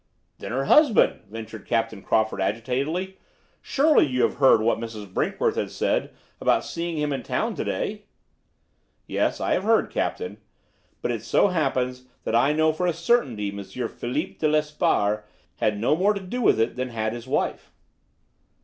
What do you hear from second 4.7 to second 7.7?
Mrs. Brinkworth has said about seeing him in town to